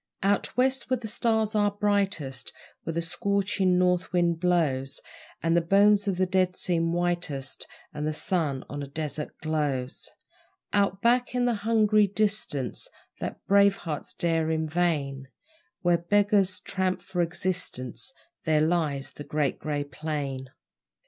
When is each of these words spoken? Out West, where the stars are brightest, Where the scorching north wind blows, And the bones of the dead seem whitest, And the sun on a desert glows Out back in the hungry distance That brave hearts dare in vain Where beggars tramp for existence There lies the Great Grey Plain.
Out 0.23 0.57
West, 0.57 0.89
where 0.89 0.97
the 0.97 1.07
stars 1.07 1.53
are 1.53 1.69
brightest, 1.69 2.51
Where 2.81 2.93
the 2.95 3.03
scorching 3.03 3.77
north 3.77 4.11
wind 4.11 4.39
blows, 4.39 4.99
And 5.43 5.55
the 5.55 5.61
bones 5.61 6.07
of 6.07 6.17
the 6.17 6.25
dead 6.25 6.55
seem 6.55 6.91
whitest, 6.91 7.67
And 7.93 8.07
the 8.07 8.11
sun 8.11 8.63
on 8.67 8.81
a 8.81 8.87
desert 8.87 9.37
glows 9.43 10.09
Out 10.73 11.03
back 11.03 11.35
in 11.35 11.45
the 11.45 11.53
hungry 11.53 12.07
distance 12.07 12.89
That 13.19 13.45
brave 13.45 13.75
hearts 13.75 14.15
dare 14.15 14.49
in 14.49 14.67
vain 14.67 15.27
Where 15.83 15.99
beggars 15.99 16.59
tramp 16.61 16.99
for 16.99 17.21
existence 17.21 18.11
There 18.43 18.61
lies 18.61 19.13
the 19.13 19.23
Great 19.23 19.59
Grey 19.59 19.83
Plain. 19.83 20.49